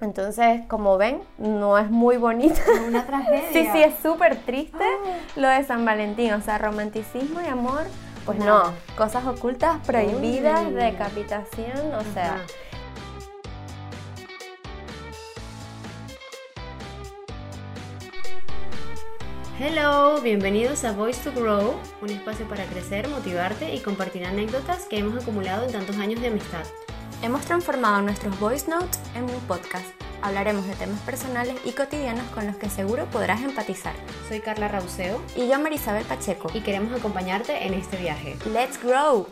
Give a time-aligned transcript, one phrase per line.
[0.00, 2.56] Entonces, como ven, no es muy bonito.
[2.56, 3.44] Es una tragedia.
[3.52, 4.84] sí, sí, es súper triste
[5.36, 6.32] lo de San Valentín.
[6.32, 7.84] O sea, romanticismo y amor,
[8.26, 8.72] pues no.
[8.96, 10.72] Cosas ocultas, prohibidas, Uy.
[10.72, 12.44] decapitación, o sea.
[19.60, 24.98] Hello, bienvenidos a Voice to Grow, un espacio para crecer, motivarte y compartir anécdotas que
[24.98, 26.64] hemos acumulado en tantos años de amistad.
[27.24, 29.86] Hemos transformado nuestros voice notes en un podcast.
[30.20, 33.94] Hablaremos de temas personales y cotidianos con los que seguro podrás empatizar.
[34.28, 36.50] Soy Carla Rauseo Y yo, Marisabel Pacheco.
[36.52, 38.36] y queremos acompañarte en este viaje.
[38.52, 39.26] ¡Let's grow!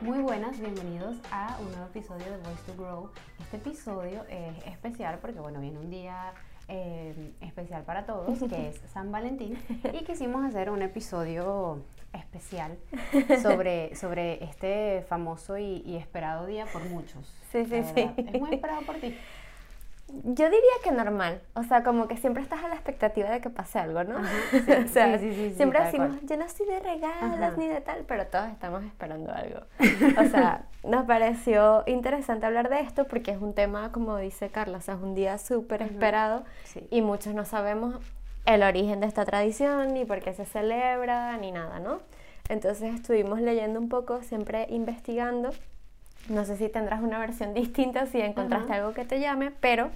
[0.00, 3.10] Muy buenas, bienvenidos a un nuevo episodio de Voice to Grow.
[3.50, 6.34] Este episodio es especial porque, bueno, viene un día
[6.68, 9.58] eh, especial para todos, que es San Valentín,
[9.90, 11.82] y quisimos hacer un episodio
[12.12, 12.76] especial
[13.42, 17.26] sobre, sobre este famoso y, y esperado día por muchos.
[17.50, 18.10] Sí, sí, sí.
[18.18, 19.16] Es muy esperado por ti.
[20.10, 23.50] Yo diría que normal, o sea, como que siempre estás a la expectativa de que
[23.50, 24.16] pase algo, ¿no?
[24.18, 26.20] Ajá, sí, o sea, sí, sí, siempre decimos, cual.
[26.26, 27.54] yo no estoy de regalos Ajá.
[27.58, 29.60] ni de tal, pero todos estamos esperando algo.
[30.18, 34.78] O sea, nos pareció interesante hablar de esto porque es un tema, como dice Carla,
[34.78, 36.44] o sea, es un día súper esperado
[36.90, 37.96] y muchos no sabemos
[38.46, 42.00] el origen de esta tradición, ni por qué se celebra, ni nada, ¿no?
[42.48, 45.50] Entonces estuvimos leyendo un poco, siempre investigando.
[46.28, 49.90] No sé si tendrás una versión distinta, si encontraste algo que te llame, pero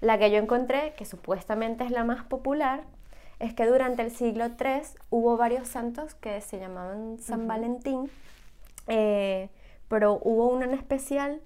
[0.00, 2.82] la que yo encontré, que supuestamente es la más popular,
[3.40, 8.10] es que durante el siglo III hubo varios santos que se llamaban San Valentín,
[8.86, 9.48] eh,
[9.88, 11.40] pero hubo uno en especial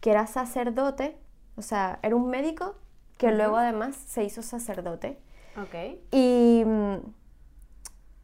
[0.00, 1.16] que era sacerdote,
[1.56, 2.74] o sea, era un médico
[3.18, 5.18] que luego además se hizo sacerdote.
[6.10, 6.96] Y mm,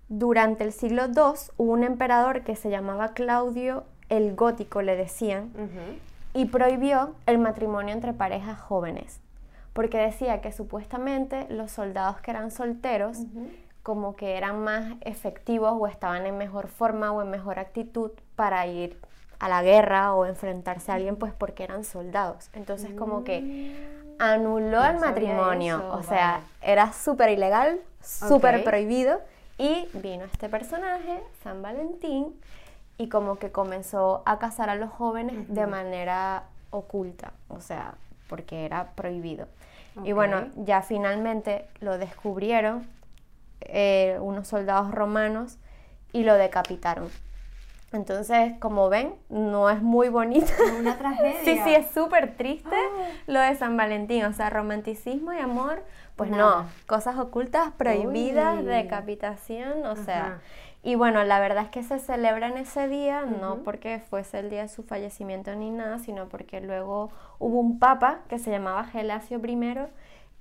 [0.09, 5.51] durante el siglo II hubo un emperador que se llamaba Claudio el Gótico, le decían,
[6.35, 9.21] y prohibió el matrimonio entre parejas jóvenes,
[9.73, 13.19] porque decía que supuestamente los soldados que eran solteros
[13.83, 18.67] como que eran más efectivos o estaban en mejor forma o en mejor actitud para
[18.67, 18.99] ir
[19.39, 22.51] a la guerra o enfrentarse a alguien pues porque eran soldados.
[22.53, 23.77] Entonces como que
[24.19, 26.45] anuló No el matrimonio, eso, o sea, vale.
[26.63, 29.21] era súper ilegal, súper prohibido
[29.59, 32.35] y vino este personaje, San Valentín,
[32.99, 37.95] y como que comenzó a casar a los jóvenes de manera oculta, o sea,
[38.29, 39.47] porque era prohibido.
[40.05, 42.87] Y bueno, ya finalmente lo descubrieron
[43.63, 45.57] eh, unos soldados romanos
[46.13, 47.09] y lo decapitaron.
[47.93, 50.47] Entonces, como ven, no es muy bonito.
[50.53, 51.35] Es una tragedia.
[51.45, 53.09] Sí, sí, es súper triste Ah.
[53.27, 55.83] lo de San Valentín, o sea, romanticismo y amor,
[56.17, 56.63] pues Nada.
[56.65, 58.65] no, cosas ocultas, prohibidas, Uy.
[58.67, 60.41] decapitación, o sea.
[60.87, 64.51] Y bueno, la verdad es que se celebra en ese día, no porque fuese el
[64.51, 67.11] día de su fallecimiento ni nada, sino porque luego
[67.41, 69.79] hubo un papa que se llamaba Gelasio I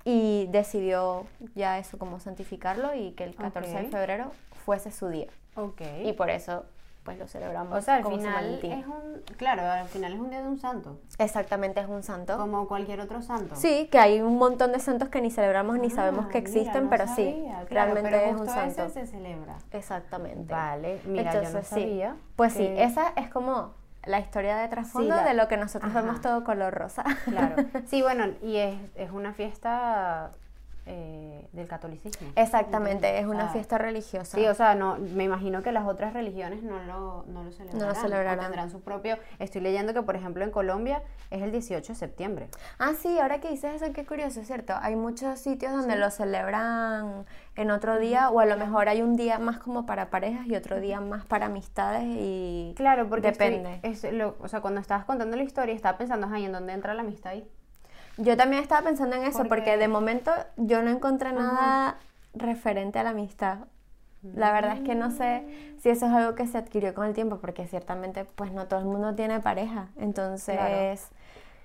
[0.04, 1.26] y decidió
[1.56, 4.32] ya eso como santificarlo y que el 14 de febrero
[4.64, 5.30] fuese su día.
[5.56, 5.82] Ok.
[6.04, 6.66] Y por eso
[7.06, 10.30] pues lo celebramos O sea, al como final es un, claro, al final es un
[10.32, 12.36] día de un santo, Exactamente, es un santo.
[12.38, 13.56] como cualquier otro santo.
[13.56, 16.50] Sí, que hay un montón de santos que ni celebramos ni Ah, sabemos que mira,
[16.50, 18.84] existen, no pero sí, sabía, claro, realmente pero es un santo.
[18.86, 19.56] ese se celebra.
[19.72, 20.52] Exactamente.
[20.52, 21.82] Vale, mira, yo no Entonces, sí.
[21.82, 22.16] sabía.
[22.36, 23.74] Pues sí, que- esa es como
[24.06, 26.02] la historia de trasfondo la- de lo que nosotros Ajá.
[26.02, 27.04] vemos todo color rosa.
[27.26, 27.56] Claro.
[27.86, 30.32] Sí, bueno, y es, es una fiesta
[30.88, 32.28] eh, del catolicismo.
[32.36, 34.38] Exactamente, Entonces, es o una sea, fiesta religiosa.
[34.38, 37.92] Sí, o sea, no, me imagino que las otras religiones no lo, no lo celebrarán.
[37.92, 38.40] o celebrarán.
[38.40, 39.18] tendrán su propio.
[39.40, 41.02] Estoy leyendo que, por ejemplo, en Colombia
[41.32, 42.48] es el 18 de septiembre.
[42.80, 44.74] Ah, sí, ahora que dices eso, qué curioso, es cierto.
[44.82, 47.26] Hay muchos sitios donde lo celebran
[47.56, 50.56] en otro día, o a lo mejor hay un día más como para parejas y
[50.56, 53.80] otro día más para amistades y Claro, porque estoy- depende.
[53.84, 56.94] es lo- o sea, cuando estabas contando la historia, estaba pensando, ay, ¿en dónde entra
[56.94, 57.48] la amistad ahí?
[58.18, 61.98] Yo también estaba pensando en eso, porque, Porque- de momento yo no encontré nada
[62.34, 63.60] referente a la amistad.
[64.34, 65.44] La verdad es que no sé
[65.80, 68.80] si eso es algo que se adquirió con el tiempo, porque ciertamente pues no todo
[68.80, 69.90] el mundo tiene pareja.
[69.98, 71.10] Entonces,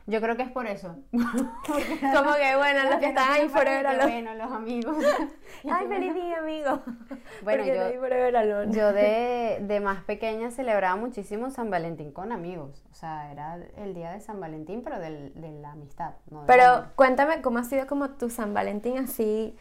[0.06, 0.96] Yo creo que es por eso.
[1.12, 4.22] como que bueno, los que están ahí forever alone.
[4.22, 4.96] Bueno, los amigos.
[5.70, 6.80] Ay, feliz día, amigo.
[7.42, 12.84] Bueno, yo- de, de más pequeña celebraba muchísimo San Valentín con amigos.
[12.90, 16.14] O sea, era el día de San Valentín, pero del- de la amistad.
[16.30, 19.56] No Pero cuéntame cómo ha sido como tu San Valentín así,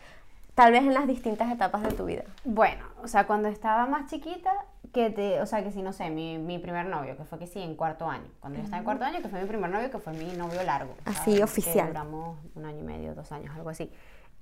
[0.55, 2.23] tal vez en las distintas etapas de tu vida.
[2.43, 4.51] Bueno, o sea, cuando estaba más chiquita,
[4.91, 7.47] que te, o sea, que si no sé, mi, mi primer novio, que fue que
[7.47, 8.27] sí, en cuarto año.
[8.39, 10.63] Cuando yo estaba en cuarto año, que fue mi primer novio, que fue mi novio
[10.63, 10.95] largo.
[11.05, 11.43] Así, ¿sabes?
[11.43, 11.87] oficial.
[11.87, 13.91] Que duramos un año y medio, dos años, algo así.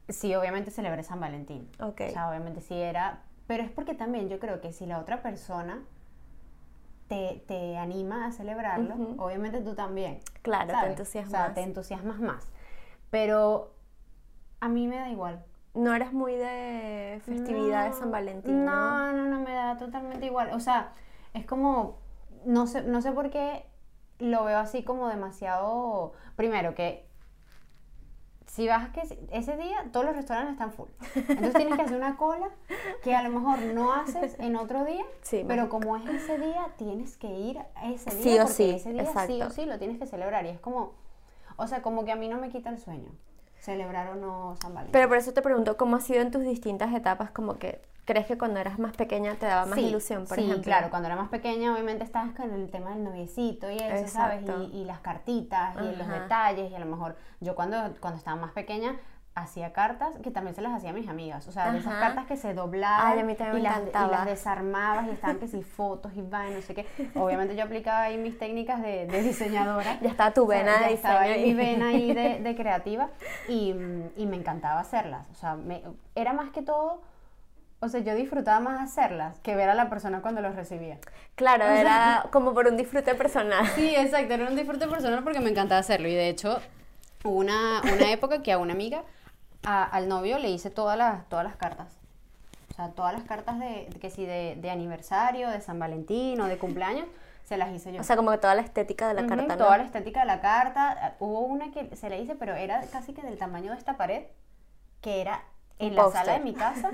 [0.10, 1.70] Sí, obviamente celebré San Valentín.
[1.82, 2.02] Ok.
[2.08, 5.22] O sea, obviamente sí era, pero es porque también yo creo que si la otra
[5.22, 5.84] persona
[7.10, 9.22] te, te anima a celebrarlo, Ujú.
[9.22, 10.20] obviamente tú también.
[10.42, 10.90] Claro, te ¿sabes?
[10.92, 11.42] entusiasmas.
[11.42, 12.48] O sea, te entusiasmas más.
[13.10, 13.74] Pero
[14.60, 15.44] a mí me da igual.
[15.78, 18.72] No eres muy de festividad de No, San Valentín, ¿no?
[18.72, 20.50] No, no, no, me da totalmente igual.
[20.54, 20.94] O sea,
[21.34, 22.00] es como,
[22.46, 23.66] no sé, no sé por qué
[24.20, 27.06] lo veo así como demasiado, primero que
[28.48, 29.02] si vas que
[29.32, 30.90] ese día todos los restaurantes están full.
[31.16, 32.50] Entonces tienes que hacer una cola
[33.04, 36.70] que a lo mejor no haces en otro día, Sí, pero como es ese día,
[36.78, 39.50] tienes que ir a ese día Sí o porque sí, ese día sí o exacto.
[39.52, 40.94] sí lo tienes que celebrar y es como,
[41.58, 43.12] o sea, como que a mí no me quita el sueño
[43.60, 44.92] celebrar o no San Valentín.
[44.94, 47.32] Pero por eso te pregunto, ¿cómo ha sido en tus distintas etapas?
[47.32, 50.44] Como que, ¿crees que cuando eras más pequeña te daba más Sí, ilusión, por sí,
[50.44, 50.64] ejemplo?
[50.64, 54.44] claro, cuando era más pequeña obviamente estabas con el tema del noviecito y eso, ¿sabes?
[54.72, 58.38] Y, y las cartitas y los detalles y a lo mejor yo cuando, cuando estaba
[58.40, 58.96] más pequeña
[59.42, 62.02] hacía cartas que también se las hacía a mis amigas, o sea, de esas Ajá.
[62.08, 65.48] cartas que se doblaban Ay, a mí y, las, y las desarmabas y estaban que
[65.48, 66.86] si fotos y va no sé qué.
[67.16, 70.00] Obviamente yo aplicaba ahí mis técnicas de, de diseñadora.
[70.02, 72.56] Ya estaba tu O sea, vena ya de estaba ahí mi vena ahí de, de
[72.56, 73.10] creativa
[73.48, 73.76] y,
[74.16, 75.26] y me encantaba hacerlas.
[75.32, 75.84] O sea, me-
[76.16, 77.02] era más que todo,
[77.80, 80.98] o sea, yo disfrutaba más hacerlas que ver a la persona cuando los recibía.
[81.36, 83.68] Claro, O sea- era como por un disfrute personal.
[83.76, 86.60] Sí, exacto, era un disfrute personal porque me encantaba hacerlo y de hecho
[87.24, 89.04] hubo una, una época que a una amiga,
[89.64, 91.88] a- al novio le hice todas las, todas las cartas.
[92.72, 96.46] O sea, todas las cartas de, que si de, de aniversario, de San Valentín o
[96.48, 97.08] de cumpleaños,
[97.46, 98.02] se las hice yo.
[98.02, 99.64] O sea, como que toda la estética de la Ujú, carta, ¿no?
[99.66, 101.16] Toda la estética de la carta.
[101.20, 104.26] Hubo una que se la hice, pero era casi que del tamaño de esta pared,
[105.02, 105.44] que era
[105.80, 106.92] en Un la sala de mi casa,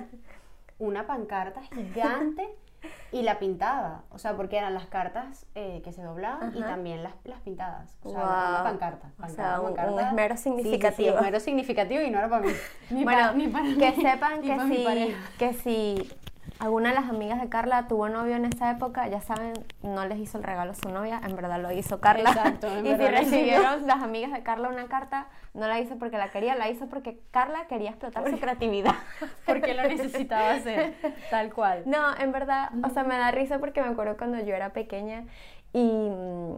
[0.79, 2.47] una pancarta gigante
[3.11, 4.03] y la pintaba.
[4.11, 7.95] O sea, porque eran las cartas eh, que se doblaban y también las, las pintadas.
[8.03, 8.49] O sea, Guau.
[8.51, 9.07] una pancarta.
[9.07, 10.07] O pancarta, sea, un- un pancarta.
[10.09, 11.15] esmero Sí, sí, sí, significativo.
[11.17, 12.53] esmero significativo y no era para mí.
[12.89, 16.11] Ni bueno, para- ni para que mí, sepan que si, que si
[16.59, 20.19] alguna de las amigas de Carla tuvo novio en esa época, ya saben, no les
[20.19, 22.29] hizo el regalo a su novia, en verdad lo hizo Carla.
[22.29, 26.17] Exacto, en y si recibieron las amigas de Carla una carta, no la hizo porque
[26.17, 28.95] la quería, la hizo porque Carla quería explotar su creatividad.
[29.45, 30.95] Porque lo necesitaba hacer,
[31.29, 31.83] tal cual.
[31.85, 35.25] No, en verdad, o sea, me da risa porque me acuerdo cuando yo era pequeña
[35.73, 36.55] y, mm,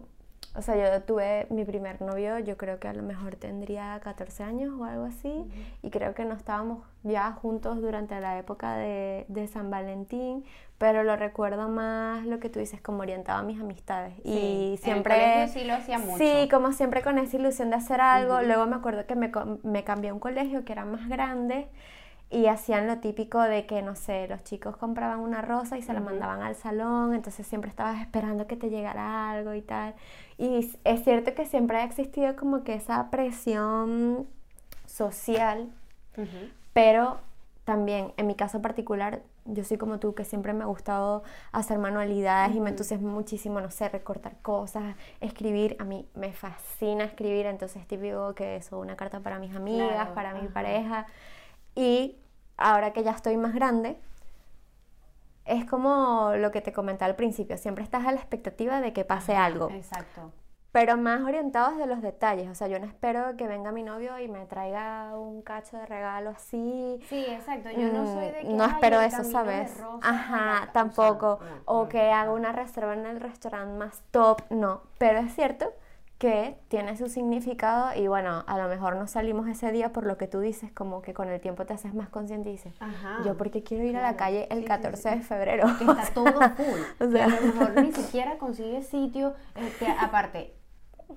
[0.55, 4.43] o sea, yo tuve mi primer novio, yo creo que a lo mejor tendría 14
[4.43, 5.45] años o algo así,
[5.81, 10.43] y creo que no estábamos ya juntos durante la época de, de San Valentín,
[10.77, 14.13] pero lo recuerdo más lo que tú dices, como orientado a mis amistades.
[14.23, 15.13] Sí, en y el siempre...
[15.15, 16.17] colegio sí lo hacía mucho.
[16.17, 18.35] Sí, como siempre con esa ilusión de hacer algo.
[18.35, 18.45] Ujú.
[18.45, 19.31] Luego me acuerdo que me,
[19.63, 21.67] me cambié a un colegio que era más grande
[22.35, 25.93] y hacían lo típico de que, no sé, los chicos compraban una rosa y se
[25.93, 29.95] la mandaban al salón, entonces siempre estabas esperando que te llegara algo y tal.
[30.37, 34.27] Y es cierto que siempre ha existido como que esa presión
[34.85, 35.69] social
[36.17, 36.49] Ujú.
[36.73, 37.19] pero
[37.63, 41.23] también, en mi caso particular, yo soy como tú, que siempre me ha gustado
[41.53, 42.69] hacer manualidades y me Ujú.
[42.71, 45.77] entusiasma muchísimo, no sé, recortar cosas, escribir.
[45.79, 50.13] A mí me fascina escribir, entonces típico que eso, una carta para mis amigas, Claro,
[50.15, 51.05] para mi pareja.
[51.75, 52.17] Y
[52.57, 53.97] ahora que ya estoy más grande,
[55.45, 59.05] es como lo que te comenté al principio, siempre estás a la expectativa de que
[59.05, 60.31] pase algo Exacto.
[60.71, 62.49] pero más orientados de los detalles.
[62.49, 65.85] O sea, yo no espero que venga mi novio y me traiga un cacho de
[65.85, 66.99] regalo así.
[67.07, 67.69] Sí, exacto.
[67.69, 68.49] Yo no soy de que.
[68.49, 69.71] Mm, no "Ay, espero eso, ¿sabes?
[70.01, 70.53] Ajá, ca-".
[70.55, 71.39] O sea, tampoco.
[71.41, 72.33] no, o no, que haga no.
[72.33, 74.81] una reserva en el restaurante más top, no.
[74.97, 75.71] Pero es cierto
[76.17, 80.17] que tiene su significado y bueno, a lo mejor no salimos ese día por lo
[80.17, 83.17] que tú dices, como que con el tiempo te haces más consciente y dices, Ajá.
[83.25, 85.15] yo porque quiero ir a la calle el Sí, sí, 14 sí.
[85.17, 85.67] de febrero.
[85.77, 86.81] Que está todo full.
[87.07, 87.25] O sea.
[87.25, 89.33] a lo mejor ni siquiera consigue sitio.
[89.55, 90.55] eh, aparte,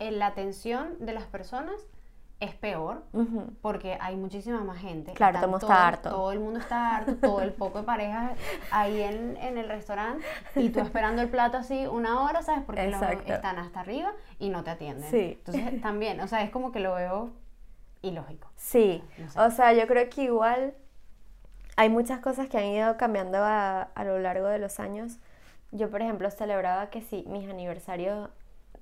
[0.00, 1.74] eh, la atención de las personas
[2.40, 3.02] es peor
[3.62, 5.12] porque hay muchísima más gente.
[5.12, 6.10] Claro, todo el mundo está harto.
[6.10, 8.32] Todo el mundo está harto, todo el poco de parejas
[8.70, 12.62] ahí en, en el restaurante y tú esperando el plato así una hora, ¿sabes?
[12.64, 13.32] Porque los Exacto.
[13.32, 15.10] están hasta arriba y no te atienden.
[15.10, 15.36] Sí.
[15.44, 17.32] Entonces también, o sea, es como que lo veo
[18.02, 18.48] ilógico.
[18.54, 19.40] Sí, No sé.
[19.40, 20.74] o sea, yo creo que igual
[21.76, 25.18] hay muchas cosas que han ido cambiando a, a lo largo de los años.
[25.72, 28.30] Yo, por ejemplo, celebraba que sí, mis aniversarios,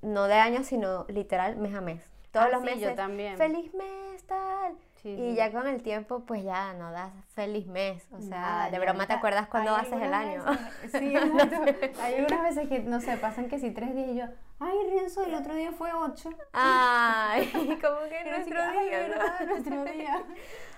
[0.03, 2.03] no de años, sino literal mes a mes.
[2.39, 2.83] Todos Ah, los sí, meses.
[2.91, 3.37] yo también.
[3.37, 4.77] Feliz mes, tal.
[5.03, 5.35] Sí, y sí.
[5.37, 8.07] ya con el tiempo, pues ya no das feliz mes.
[8.13, 10.43] O sea, Nada, de broma te acuerdas cuando haces el año.
[10.45, 12.01] veces- sí, exacto.
[12.03, 14.25] Hay algunas veces que, no sé, pasan que si tres días y yo,
[14.59, 16.31] ay, Renzo, el otro día fue ocho.
[16.53, 17.51] Ay,
[17.83, 19.09] como que nuestro ay, día, ¿no?
[19.11, 19.47] ¿verdad?
[19.47, 20.23] Nuestro día.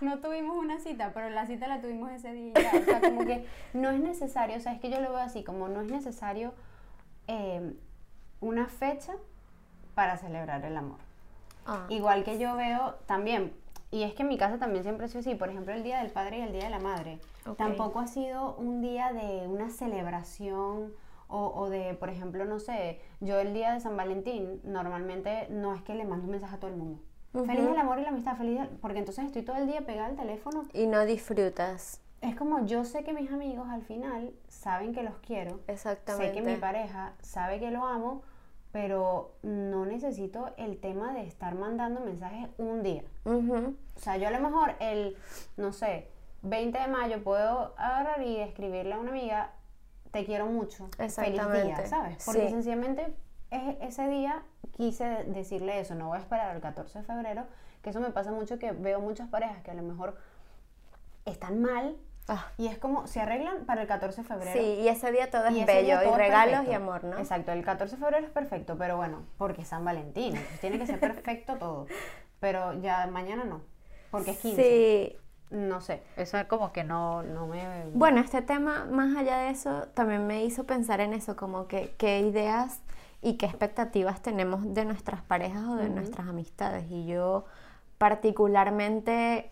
[0.02, 2.52] No tuvimos una cita, pero la cita la tuvimos ese día.
[2.54, 5.42] O sea, como que no es necesario, o sea, es que yo lo veo así,
[5.42, 6.52] como no es necesario
[7.28, 7.72] eh,
[8.40, 9.14] una fecha
[9.94, 10.98] para celebrar el amor.
[11.68, 13.52] Ah, Igual que yo veo también,
[13.90, 16.00] y es que en mi casa también siempre ha sido así, por ejemplo, el Día
[16.02, 17.20] del Padre y el Día de la Madre.
[17.46, 17.56] Ok.
[17.58, 20.92] Tampoco ha sido un día de una celebración
[21.28, 25.74] o, o de, por ejemplo, no sé, yo el día de San Valentín normalmente no
[25.74, 27.00] es que le mando un mensaje a todo el mundo.
[27.32, 27.72] Feliz Ujú.
[27.74, 30.16] el amor y la amistad, feliz, el- porque entonces estoy todo el día pegada al
[30.16, 30.62] teléfono.
[30.72, 32.00] Y no disfrutas.
[32.22, 36.28] Es como yo sé que mis amigos al final saben que los quiero, Exactamente.
[36.28, 38.22] sé que mi pareja sabe que lo amo,
[38.72, 43.02] pero no necesito el tema de estar mandando mensajes un día.
[43.24, 43.74] Ujú.
[43.96, 45.16] O sea, yo a lo mejor el,
[45.56, 46.08] no sé,
[46.42, 49.50] 20 de mayo puedo agarrar y escribirle a una amiga,
[50.10, 51.86] te quiero mucho, feliz día.
[51.86, 52.22] ¿sabes?
[52.24, 52.48] Porque Sí.
[52.48, 53.14] sencillamente
[53.50, 57.44] es- ese día quise de- decirle eso, no voy a esperar el 14 de febrero,
[57.82, 60.16] que eso me pasa mucho que veo muchas parejas que a lo mejor
[61.24, 61.96] están mal
[62.30, 64.52] Ah, y es como, se arreglan para el 14 de febrero.
[64.52, 66.72] sí, y ese día todo es Y bello, y todo regalos perfecto.
[66.72, 67.18] y amor, ¿no?
[67.18, 70.78] Exacto, el 14 de febrero es perfecto, pero bueno, porque es San Valentín, entonces tiene
[70.78, 71.86] que ser perfecto todo.
[72.40, 73.62] Pero ya mañana no,
[74.10, 74.62] porque es 15.
[74.62, 75.16] Sí,
[75.50, 77.64] No sé, eso es como que no, no me...
[77.94, 81.94] Bueno, este tema, más allá de eso, también me hizo pensar en eso, como que
[81.96, 82.82] qué ideas
[83.22, 86.84] y qué expectativas tenemos de nuestras parejas o de nuestras amistades.
[86.90, 87.46] Y yo
[87.96, 89.50] particularmente,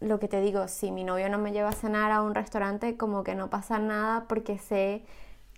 [0.00, 2.96] lo que te digo, si mi novio no me lleva a cenar a un restaurante,
[2.96, 5.04] como que no pasa nada porque sé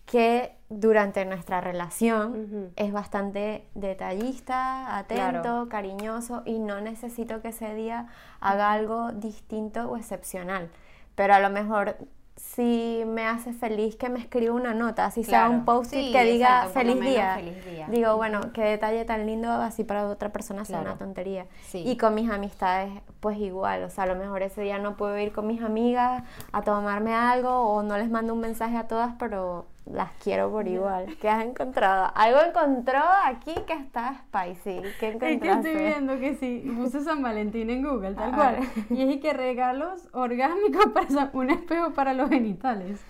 [0.06, 5.68] que durante nuestra relación es bastante detallista, atento, Claro.
[5.68, 8.08] cariñoso y no necesito que ese día
[8.40, 10.68] haga algo distinto o excepcional.
[11.14, 11.96] Pero a lo mejor
[12.40, 16.24] si me hace feliz que me escriba una nota, así sea un post-it Sí, que
[16.24, 17.34] diga exacto, feliz día.
[17.36, 17.86] feliz día.
[17.88, 20.92] Digo, bueno, qué detalle tan lindo, así para otra persona sea Claro.
[20.92, 21.46] una tontería.
[21.62, 21.82] Sí.
[21.86, 25.16] Y con mis amistades, pues igual, o sea, a lo mejor ese día no puedo
[25.18, 29.14] ir con mis amigas a tomarme algo o no les mando un mensaje a todas,
[29.18, 31.16] pero las quiero por igual.
[31.20, 32.12] ¿Qué has encontrado?
[32.14, 34.80] Algo encontró aquí que está spicy.
[34.82, 35.72] ¿Qué Es que encontraste?
[35.72, 38.58] estoy viendo que sí, puse San Valentín en Google, tal A cual.
[38.90, 43.00] Y es que regalos orgánicos para un espejo para los genitales.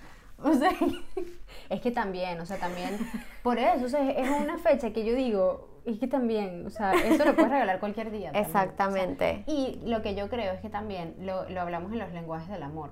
[0.42, 0.70] O sea,
[1.68, 2.96] Es que también, o sea, también,
[3.42, 6.92] por eso, o sea, es una fecha que yo digo, es que también, o sea,
[6.94, 8.32] eso lo puedes regalar cualquier día.
[8.32, 9.44] también, o sea, Exactamente.
[9.46, 12.62] y lo que yo creo es que también lo, lo hablamos en los lenguajes del
[12.62, 12.90] amor,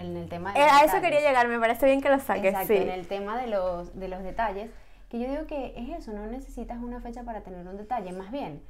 [0.00, 2.46] en el tema de Eh, a eso quería llegar, me parece bien que lo saques,
[2.46, 2.76] Exacto, sí.
[2.80, 4.70] en el tema de los, de los detalles,
[5.08, 8.30] que yo digo que es eso, no necesitas una fecha para tener un detalle, más
[8.30, 8.62] bien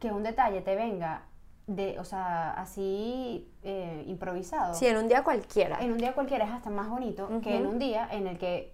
[0.00, 1.22] que un detalle te venga
[1.66, 4.74] de, o sea, así eh, improvisado.
[4.74, 5.78] Sí, en un día cualquiera.
[5.80, 8.72] En un día cualquiera es hasta más bonito que en un día en el que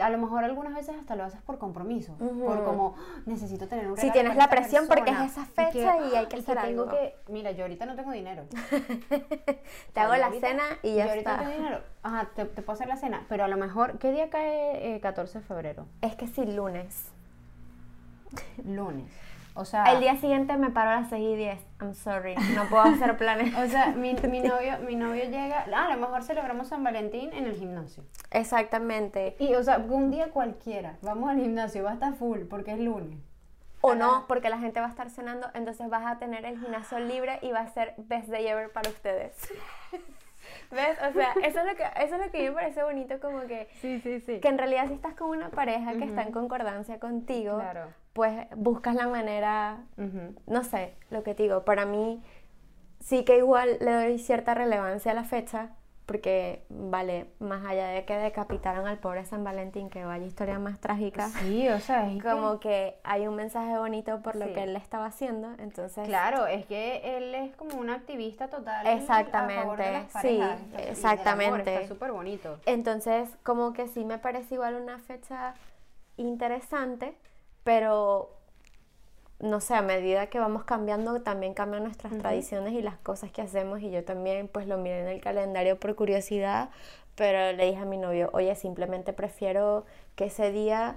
[0.00, 3.86] a lo mejor algunas veces hasta lo haces por compromiso, por como "Ah, necesito tener
[3.86, 6.40] un regalo tienes para la presión porque es persona", esa fecha y hay que "Ah,
[6.40, 6.92] hacer tengo algo".
[6.96, 8.44] que, mira, yo ahorita no tengo dinero.
[9.92, 11.36] Te hago Yo la ahorita- cena y ya yo ahorita está.
[11.44, 11.82] no tengo dinero.
[12.02, 15.00] Ajá, te, te puedo hacer la cena, pero a lo mejor, ¿qué día cae eh,
[15.00, 15.86] 14 de febrero?
[16.02, 17.08] Es que sí, lunes.
[18.64, 19.10] Lunes.
[19.58, 21.58] O sea, El día siguiente me paro a las 6 y 10.
[21.80, 23.52] I'm sorry, no puedo hacer planes.
[23.58, 27.32] o sea, mi, mi novio, mi novio llega, ah, a lo mejor celebramos San Valentín
[27.32, 28.04] en el gimnasio.
[28.30, 29.34] Exactamente.
[29.40, 32.78] Y, o sea, un día cualquiera, vamos al gimnasio, va a estar full porque es
[32.78, 33.18] lunes.
[33.80, 37.00] O no, porque la gente va a estar cenando, entonces vas a tener el gimnasio
[37.00, 39.36] libre y va a ser best day ever para ustedes.
[40.70, 40.98] ¿Ves?
[41.08, 43.18] O sea, eso es lo que, eso es lo que a mí me parece bonito,
[43.20, 44.40] como que, sí, sí, sí.
[44.40, 47.88] que en realidad si estás con una pareja que está en concordancia contigo, Claro.
[48.18, 49.78] Pues buscas la manera
[50.48, 52.20] no sé, lo que te digo, para mí
[52.98, 55.70] sí que igual le doy cierta relevancia a la fecha,
[56.04, 60.80] porque, vale, más allá de que decapitaron al pobre San Valentín, que vaya historia más
[60.80, 64.52] trágica, Sí, o sea, es como que hay un mensaje bonito por lo Sí.
[64.52, 66.08] que él le estaba haciendo, entonces...
[66.08, 68.84] Claro, es que él es como un activista total.
[68.88, 71.74] Exactamente, A favor de las sí, y del amor, exactamente.
[71.76, 72.58] Está súper bonito.
[72.66, 75.54] Entonces, como que sí me parece igual una fecha
[76.16, 77.14] interesante,
[77.68, 78.30] pero
[79.40, 83.42] no sé, a medida que vamos cambiando, también cambian nuestras tradiciones y las cosas que
[83.42, 83.82] hacemos.
[83.82, 86.70] Y yo también, pues lo miré en el calendario por curiosidad,
[87.14, 89.84] pero le dije a mi novio, oye, simplemente prefiero
[90.16, 90.96] que ese día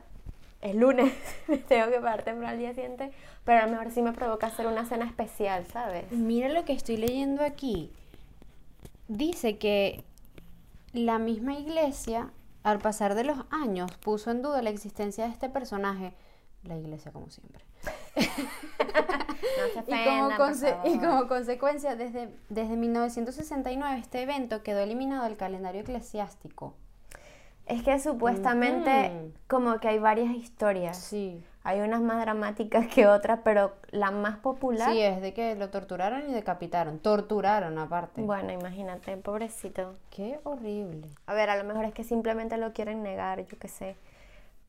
[0.61, 1.11] es lunes,
[1.67, 3.11] tengo que parar temprano al día siguiente,
[3.43, 6.09] pero a lo mejor sí me provoca hacer una cena especial, ¿sabes?
[6.13, 7.91] Mira lo que estoy leyendo aquí.
[9.09, 10.05] Dice que
[10.93, 12.29] la misma iglesia,
[12.63, 16.13] al pasar de los años, puso en duda la existencia de este personaje.
[16.63, 17.63] La iglesia, como siempre.
[18.15, 18.21] No
[19.73, 25.37] se Y como, conse- y como consecuencia, desde, desde 1969 este evento quedó eliminado del
[25.37, 26.75] calendario eclesiástico.
[27.65, 30.97] Es que supuestamente como que hay varias historias.
[30.97, 31.43] Sí.
[31.63, 34.91] Hay unas más dramáticas que otras, pero la más popular...
[34.91, 36.97] Sí, es de que lo torturaron y decapitaron.
[36.97, 38.21] Torturaron aparte.
[38.23, 39.95] Bueno, imagínate, pobrecito.
[40.09, 41.07] Qué horrible.
[41.27, 43.95] A ver, a lo mejor es que simplemente lo quieren negar, yo qué sé.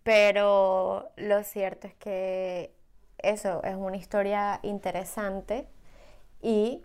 [0.02, 2.74] Pero lo cierto es que
[3.18, 5.68] eso es una historia interesante
[6.40, 6.82] y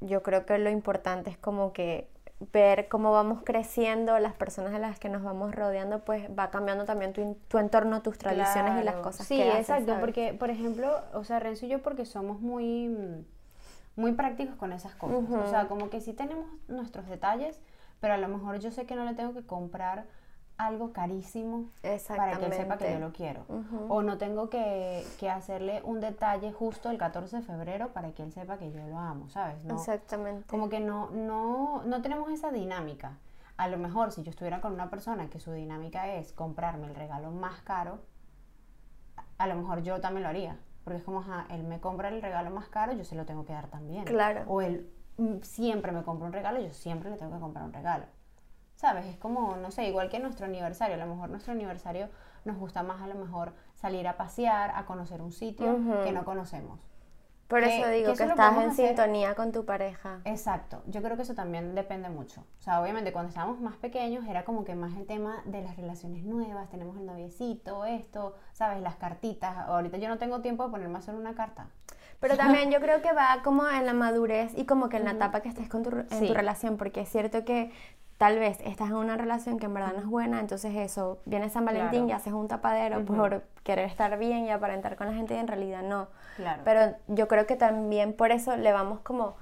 [0.00, 2.08] yo creo que lo importante es como que
[2.52, 6.86] ver cómo vamos creciendo, las personas a las que nos vamos rodeando, pues va cambiando
[6.86, 10.00] también tu, tu entorno, tus tradiciones y las cosas sí, que haces, exacto, ¿sabes?
[10.00, 13.24] porque, por ejemplo, o sea, Renzo y yo porque somos muy, mm,
[13.96, 15.30] muy prácticos con esas cosas.
[15.30, 17.60] O sea, como que sí tenemos nuestros detalles,
[18.00, 20.06] pero a lo mejor yo sé que no le tengo que comprar
[20.66, 21.70] algo carísimo
[22.06, 23.44] para que él sepa que yo lo quiero.
[23.88, 28.22] O no tengo que, que hacerle un detalle justo el 14 de febrero para que
[28.22, 29.64] él sepa que yo lo amo, ¿sabes?
[29.64, 30.46] No, Exactamente.
[30.46, 33.16] como que no, no, no tenemos esa dinámica.
[33.56, 36.94] A lo mejor si yo estuviera con una persona que su dinámica es comprarme el
[36.94, 37.98] regalo más caro,
[39.38, 40.58] a lo mejor yo también lo haría.
[40.84, 43.44] Porque es como, ajá, él me compra el regalo más caro, yo se lo tengo
[43.44, 44.04] que dar también.
[44.04, 44.44] Claro.
[44.46, 47.72] O él mm, siempre me compra un regalo, yo siempre le tengo que comprar un
[47.72, 48.04] regalo.
[48.80, 49.04] ¿Sabes?
[49.04, 50.94] Es como, no sé, igual que nuestro aniversario.
[50.94, 52.08] A lo mejor nuestro aniversario
[52.46, 56.24] nos gusta más a lo mejor salir a pasear, a conocer un sitio que no
[56.24, 56.80] conocemos.
[57.46, 60.20] Por que- eso digo que que, eso lo estás en hacer- sintonía con tu pareja.
[60.24, 62.40] Exacto, yo creo que eso también depende mucho.
[62.58, 65.76] O sea, obviamente cuando estábamos más pequeños era como que más el tema de las
[65.76, 68.80] relaciones nuevas, tenemos el noviecito, esto, ¿sabes?
[68.80, 69.58] Las cartitas.
[69.58, 71.66] Ahorita yo no tengo tiempo de ponerme a hacer una carta.
[72.18, 72.34] Pero
[72.64, 75.40] también yo creo que va como en la madurez y como que en la etapa
[75.42, 76.28] que estés con tu, en Sí.
[76.28, 77.72] tu relación, porque es cierto que
[78.20, 81.48] tal vez estás en una relación que en verdad no es buena, entonces eso, viene
[81.48, 82.08] San Valentín Claro.
[82.08, 85.48] y haces un tapadero por querer estar bien y aparentar con la gente y en
[85.48, 86.08] realidad no.
[86.36, 86.60] Claro.
[86.62, 89.36] Pero yo creo que también por eso le vamos como,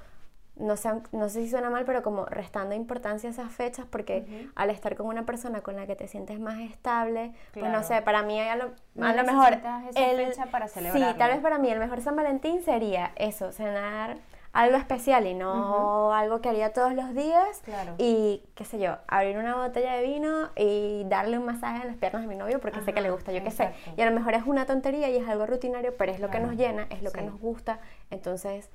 [0.54, 4.48] no sé, no sé si suena mal, pero como restando importancia a esas fechas, porque
[4.54, 7.84] al estar con una persona con la que te sientes más estable, pues no Claro.
[7.84, 9.54] sé, para mí a lo, No a lo mejor...
[9.54, 11.16] esa fecha para Sí, celebrarlo.
[11.16, 14.18] tal vez para mí el mejor San Valentín sería eso, cenar
[14.52, 17.60] algo especial y no algo que haría todos los días.
[17.64, 17.94] Claro.
[17.98, 21.96] Y, qué sé yo, abrir una botella de vino y darle un masaje en las
[21.96, 23.72] piernas a mi novio porque sé que le gusta, yo qué sé.
[23.96, 26.40] Y a lo mejor es una tontería y es algo rutinario, pero es lo que
[26.40, 27.78] nos llena, es lo que nos gusta.
[28.10, 28.68] Entonces,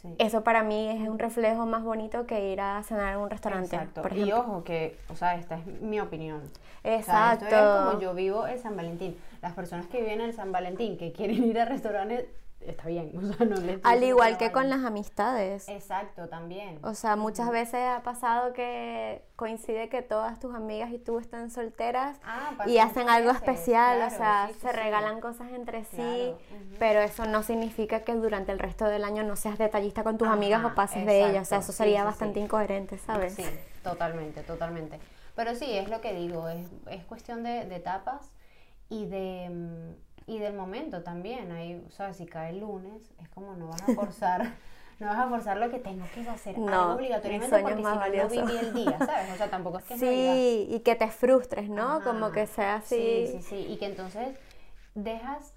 [0.00, 0.14] Sí.
[0.18, 3.74] eso para mí es un reflejo más bonito que ir a cenar en un restaurante,
[3.74, 4.02] Exacto.
[4.02, 6.40] por y ojo que, o sea, esta es mi opinión.
[6.40, 7.46] O sea, Exacto.
[7.46, 9.16] esto es como yo vivo el San Valentín.
[9.40, 12.26] Las personas que viven el San Valentín, que quieren ir a restaurantes,
[12.66, 13.12] está bien.
[13.16, 15.68] O sea, no les Al igual que con las amistades.
[15.68, 16.78] Exacto, también.
[16.82, 21.50] O sea, muchas veces ha pasado que coincide que todas tus amigas y tú están
[21.50, 24.76] solteras Ah, y hacen algo especial, claro, o sea, sí, sí, se sí.
[24.76, 26.38] regalan cosas entre sí, Claro,
[26.78, 30.26] pero eso no significa que durante el resto del año no seas detallista con tus
[30.28, 33.34] Ajá, amigas o pases de ellas, o sea, eso sería bastante incoherente, ¿sabes?
[33.34, 33.44] Sí,
[33.82, 34.98] totalmente, totalmente.
[35.34, 38.30] Pero sí, es lo que digo, es, es cuestión de, de etapas
[38.88, 41.52] y de mm, y del momento también.
[41.52, 42.16] Ahí, ¿sabes?
[42.16, 44.54] Si cae el lunes, es como no vas a forzar,
[45.00, 47.94] no vas a forzar lo que tengo que hacer No, algo obligatoriamente porque si no,
[47.94, 49.32] no viví el día, ¿sabes?
[49.32, 50.34] O sea, tampoco es que Navidad.
[50.34, 51.96] Sí, y que te frustres, ¿no?
[51.96, 52.04] Ajá.
[52.04, 52.96] Como que sea así.
[52.96, 53.66] Sí, sí, sí.
[53.72, 54.38] Y que entonces
[54.94, 55.54] dejas.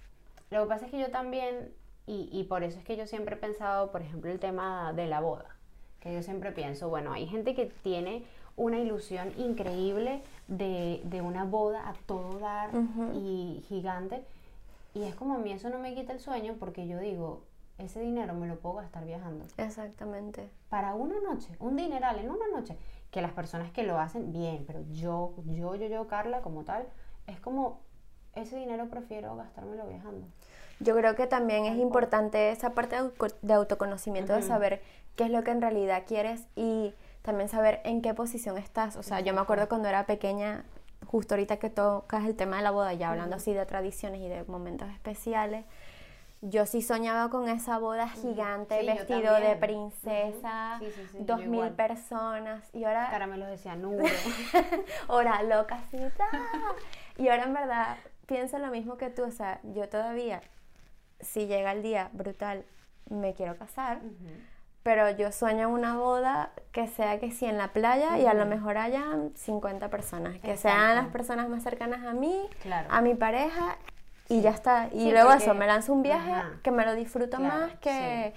[0.51, 1.73] Lo que pasa es que yo también,
[2.06, 5.08] y, y por eso es que yo siempre he pensado, por ejemplo, el tema de
[5.08, 5.56] la boda.
[5.99, 8.23] Que yo siempre pienso, bueno, hay gente que tiene
[8.58, 12.69] una ilusión increíble de, de una boda a todo dar
[13.13, 14.23] y gigante.
[14.95, 17.43] Y es como a mí eso no me quita el sueño porque yo digo,
[17.77, 20.49] ese dinero me lo puedo gastar viajando Exactamente.
[20.69, 22.77] para una noche, un dineral en una noche,
[23.12, 26.88] que las personas que lo hacen, bien, pero yo, yo, yo, yo, Carla, como tal,
[27.27, 27.81] es como,
[28.36, 30.27] ese dinero prefiero gastármelo viajando.
[30.79, 32.95] Yo creo que también es importante esa parte
[33.41, 34.81] de autoconocimiento, de saber
[35.17, 38.95] qué es lo que en realidad quieres y también saber en qué posición estás.
[38.95, 40.65] O sea, yo me acuerdo cuando era pequeña,
[41.07, 44.27] justo ahorita que tocas el tema de la boda, ya hablando así de tradiciones y
[44.27, 45.65] de momentos especiales,
[46.41, 50.77] yo sí soñaba con esa boda gigante, Sí, vestido de princesa.
[50.79, 51.73] Sí, sí, dos mil igual.
[51.73, 54.03] personas y ahora Caramelos de cianuro.
[55.07, 56.27] hora loca, así, ¡ta!
[57.17, 60.41] Y ahora en verdad pienso lo mismo que tú, o sea, yo todavía,
[61.19, 62.65] si llega el día brutal,
[63.09, 64.01] me quiero casar,
[64.85, 68.45] pero yo sueño una boda que sea que sí en la playa y a lo
[68.45, 72.87] mejor hayan 50 personas, que sean las personas más cercanas a mí, Claro.
[72.91, 73.77] a mi pareja
[74.29, 74.89] y ya está.
[74.93, 76.51] Y Sí, luego porque- eso, me lanzo un viaje Ajá.
[76.61, 78.35] que me lo disfruto Claro, más que...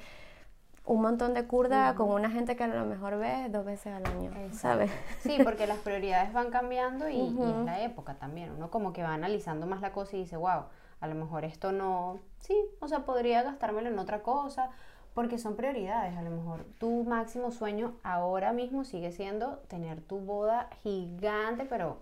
[0.86, 4.06] Un montón de curda con una gente que a lo mejor ve dos veces al
[4.06, 4.90] año, ¿sabes?
[5.20, 8.52] Sí, porque las prioridades van cambiando y, y es la época también.
[8.52, 10.62] Uno como que va analizando más la cosa y dice, wow,
[11.00, 14.70] a lo mejor esto no, sí, o sea, podría gastármelo en otra cosa,
[15.14, 16.16] porque son prioridades.
[16.16, 21.98] A lo mejor tu máximo sueño ahora mismo sigue siendo tener tu boda gigante, pero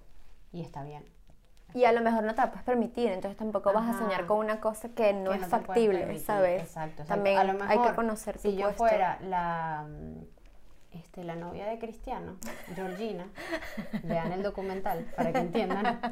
[0.53, 1.05] y está bien.
[1.75, 4.39] Y a lo mejor no te la puedes permitir, entonces tampoco vas a soñar con
[4.39, 6.19] una cosa que no que es no factible.
[6.21, 6.63] ¿sabes?
[6.63, 7.05] Exacto, exacto.
[7.07, 8.79] También A lo hay que conocer tu Si yo puesto.
[8.79, 9.87] fuera la,
[10.97, 12.37] este, la novia de Cristiano,
[12.75, 13.27] Georgina,
[14.05, 16.01] vean el documental para que entiendan.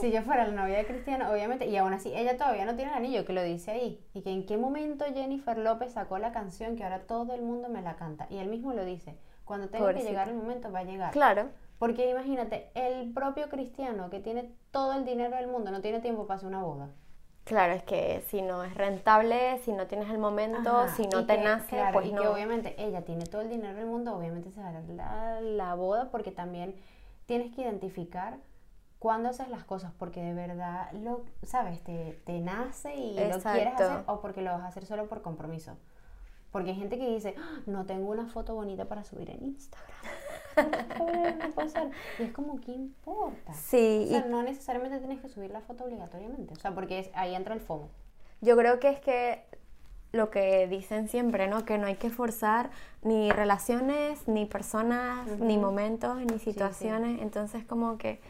[0.00, 2.90] Si yo fuera la novia de Cristiano, obviamente, y aún así ella todavía no tiene
[2.90, 4.04] el anillo, que lo dice ahí.
[4.12, 7.68] Y que en qué momento Jennifer López sacó la canción que ahora todo el mundo
[7.68, 8.26] me la canta.
[8.28, 9.16] Y él mismo lo dice.
[9.44, 10.06] Cuando tenga Pobrecita.
[10.06, 11.12] que llegar el momento, va a llegar.
[11.12, 11.48] Claro,
[11.78, 16.26] Porque imagínate, el propio Cristiano que tiene todo el dinero del mundo no tiene tiempo
[16.26, 16.90] para hacer una boda.
[17.44, 21.26] Claro, es que si no es rentable, si no tienes el momento, Ajá, si no
[21.26, 22.22] te que, nace, claro, pues y no.
[22.22, 25.40] que obviamente ella tiene todo el dinero del mundo, obviamente se va a dar la,
[25.40, 26.74] la boda porque también
[27.26, 28.38] tienes que identificar
[28.98, 33.74] cuándo haces las cosas porque de verdad lo, sabes, te, te nace y lo quieres
[33.74, 35.76] hacer o porque lo vas a hacer solo por compromiso.
[36.50, 39.90] Porque hay gente que dice, "Ah, no tengo una foto bonita para subir en Instagram.
[41.56, 41.90] No ser.
[42.18, 43.52] Y es como, ¿qué importa?
[43.54, 46.52] Sí, O sea, y no necesariamente tienes que subir la foto obligatoriamente.
[46.54, 47.88] O sea, porque es- ahí entra el FOMO.
[48.40, 49.42] yo creo que es que
[50.12, 51.64] lo que dicen siempre, ¿no?
[51.64, 52.70] Que no hay que forzar
[53.02, 57.20] ni relaciones, ni personas, ni momentos, ni situaciones.
[57.22, 58.20] Entonces, como que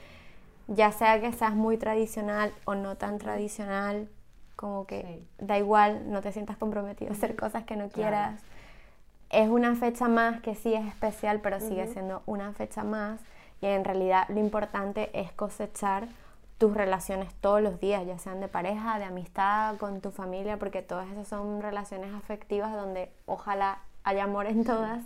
[0.68, 4.08] ya sea que seas muy tradicional o no tan tradicional,
[4.56, 5.44] como que Sí.
[5.44, 8.38] da igual, no te sientas comprometido a hacer cosas que no Claro.
[9.30, 13.20] Es una fecha más que sí es especial, pero sigue siendo una fecha más.
[13.60, 16.08] Y en realidad lo importante es cosechar
[16.58, 20.82] tus relaciones todos los días, ya sean de pareja, de amistad, con tu familia, porque
[20.82, 25.04] todas esas son relaciones afectivas donde ojalá haya amor en todas.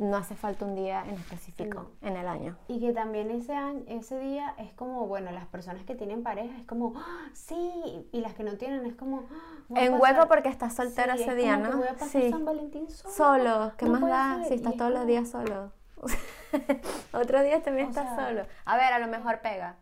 [0.00, 2.56] No hace falta un día en específico en el año.
[2.68, 6.56] Y que también ese año, ese día es como, bueno, las personas que tienen pareja
[6.56, 10.48] es como, ¡Ah, sí, y las que no tienen es como, ¡Ah, En hueco porque
[10.48, 11.76] estás soltera Sí, ese es día, como que ¿no?
[11.78, 12.30] voy a pasar Sí.
[12.30, 13.14] San Valentín solo.
[13.14, 15.72] Solo, ¿qué No más da ser, si estás es todos los días solo?
[17.12, 18.46] Otro día también O estás sea- solo.
[18.64, 19.76] A ver, a lo mejor pega.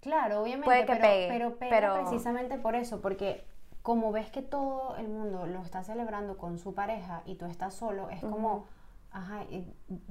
[0.00, 3.44] Claro, obviamente, Puede que pero, pegue, pero pega pero- precisamente por eso, porque
[3.86, 7.72] como ves que todo el mundo lo está celebrando con su pareja y tú estás
[7.72, 8.64] solo, es como,
[9.12, 9.64] ajá, y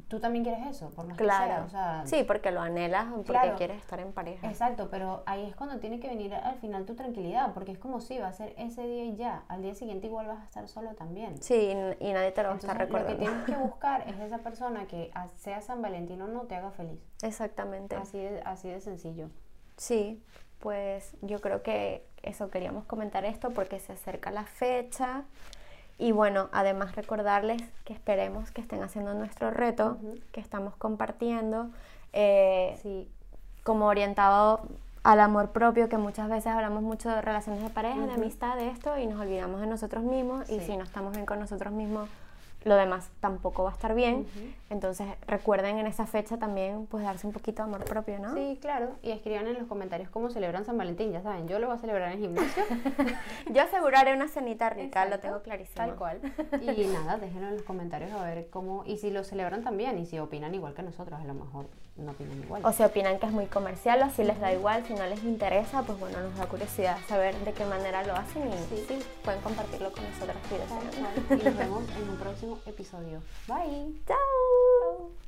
[0.08, 1.66] tú también quieres eso, por más que sea, Claro.
[1.66, 3.58] o sea, sí, porque lo anhelas, porque Claro.
[3.58, 4.48] quieres estar en pareja.
[4.48, 8.00] Exacto, pero ahí es cuando tiene que venir al final tu tranquilidad, porque es como
[8.00, 10.70] si va a ser ese día y ya, al día siguiente igual vas a estar
[10.70, 11.42] solo también.
[11.44, 11.54] Sí,
[12.00, 13.18] y, y nadie te lo va a estar Entonces, lo que recordando.
[13.20, 17.02] tienes que buscar es esa persona que sea San Valentín o no te haga feliz.
[17.24, 17.98] Exactamente.
[17.98, 19.28] Así de, así de sencillo.
[19.76, 20.24] Sí,
[20.60, 25.24] pues yo creo que eso queríamos comentar esto porque se acerca la fecha
[25.98, 30.20] y bueno, además recordarles que esperemos que estén haciendo nuestro reto Ujú.
[30.32, 31.70] que estamos compartiendo
[32.14, 33.10] eh, Sí,
[33.64, 34.62] como orientado
[35.04, 38.22] al amor propio, que muchas veces hablamos mucho de relaciones de pareja, de Ujú.
[38.22, 40.66] amistad, de esto y nos olvidamos de nosotros mismos y Sí.
[40.66, 42.10] si no estamos bien con nosotros mismos,
[42.66, 44.28] lo demás tampoco va a estar bien.
[44.72, 48.34] Entonces recuerden en esa fecha también pues darse un poquito de amor propio, ¿no?
[48.34, 48.90] sí, claro.
[49.04, 51.12] Y escriban en los comentarios cómo celebran San Valentín.
[51.12, 52.64] Ya saben, yo lo voy a celebrar en el gimnasio.
[53.54, 55.76] Yo aseguraré una cenita rica, lo tengo clarísimo.
[55.76, 56.20] Tal cual.
[56.62, 58.84] Y nada, déjenlo en los comentarios a ver cómo.
[58.86, 60.00] Y si lo celebran también.
[60.00, 62.62] Y si opinan igual que nosotros, a lo mejor no opinan igual.
[62.66, 65.24] O si opinan que es muy comercial o si les da igual, si no les
[65.24, 69.42] interesa, pues bueno, nos da curiosidad saber de qué manera lo hacen y sí, pueden
[69.42, 70.70] compartirlo con nosotros cual.
[71.42, 73.22] Y nos vemos en un próximo episodio.
[73.48, 73.94] Bye.
[74.08, 75.25] Chao.